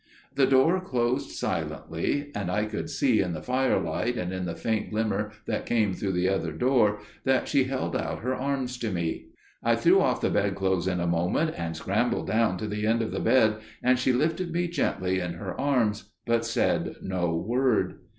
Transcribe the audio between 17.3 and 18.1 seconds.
word.